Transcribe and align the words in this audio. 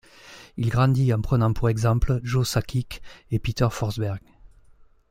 Il 0.57 0.69
grandit 0.69 1.13
en 1.13 1.21
prenant 1.21 1.53
pour 1.53 1.69
exemple 1.69 2.21
Joe 2.23 2.49
Sakic 2.49 3.03
et 3.29 3.37
Peter 3.37 3.67
Forsberg. 3.69 4.19